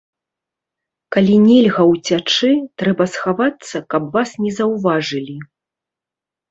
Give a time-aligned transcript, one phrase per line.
[1.15, 2.51] Калі нельга ўцячы,
[2.83, 5.37] трэба схавацца, каб вас не заўважылі.